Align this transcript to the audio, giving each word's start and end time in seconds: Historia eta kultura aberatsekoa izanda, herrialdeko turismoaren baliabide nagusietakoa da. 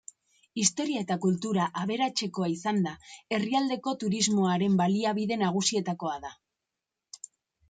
Historia 0.61 1.01
eta 1.05 1.17
kultura 1.25 1.67
aberatsekoa 1.81 2.49
izanda, 2.53 2.93
herrialdeko 3.37 3.95
turismoaren 4.05 4.81
baliabide 4.81 5.39
nagusietakoa 5.45 6.17
da. 6.27 6.33